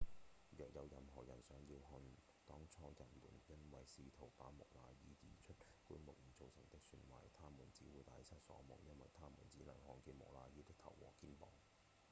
[0.57, 1.89] 若有任何人想要看
[2.47, 11.51] 當初人們因為試圖把木乃伊移出棺木而造成的損壞他們只會大失所望因為他們只能看見木乃伊的頭和肩膀